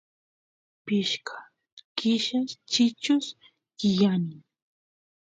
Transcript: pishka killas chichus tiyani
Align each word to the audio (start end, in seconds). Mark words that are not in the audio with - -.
pishka 0.85 1.35
killas 1.97 2.49
chichus 2.71 3.25
tiyani 3.77 4.37